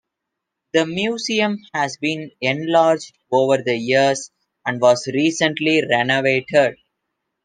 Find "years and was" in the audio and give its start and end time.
3.77-5.05